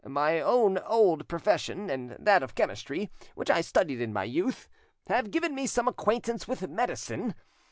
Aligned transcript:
My 0.03 0.39
own 0.41 0.79
old 0.79 1.27
profession, 1.27 1.91
and 1.91 2.15
that 2.17 2.41
of 2.41 2.55
chemistry, 2.55 3.11
which 3.35 3.51
I 3.51 3.61
studied 3.61 4.01
in 4.01 4.11
my 4.11 4.23
youth, 4.23 4.67
have 5.05 5.29
given 5.29 5.53
me 5.53 5.67
some 5.67 5.87
acquaintance 5.87 6.47
with 6.47 6.67
medicine. 6.67 7.35